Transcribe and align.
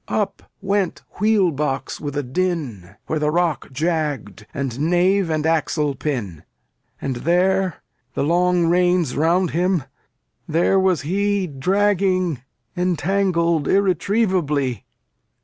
Up 0.07 0.41
went 0.63 1.03
wheel 1.19 1.51
box 1.51 2.01
with 2.01 2.17
a 2.17 2.23
din, 2.23 2.95
Where 3.05 3.19
the 3.19 3.29
rock 3.29 3.71
jagged, 3.71 4.47
and 4.51 4.79
nave 4.79 5.29
and 5.29 5.45
axle 5.45 5.93
pin. 5.93 6.41
And 6.99 7.17
there 7.17 7.83
the 8.15 8.23
long 8.23 8.65
reins 8.65 9.15
round 9.15 9.51
him 9.51 9.83
there 10.47 10.79
was 10.79 11.01
he 11.01 11.45
Dragging, 11.45 12.41
entangled 12.75 13.67
irretrievably. 13.67 14.85